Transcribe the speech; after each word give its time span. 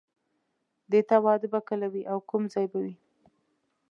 د 0.91 0.93
تا 1.09 1.17
واده 1.25 1.47
به 1.53 1.59
کله 1.69 1.87
وي 1.93 2.03
او 2.11 2.17
کوم 2.29 2.43
ځای 2.53 2.65
به 2.71 2.77
وي 2.83 2.95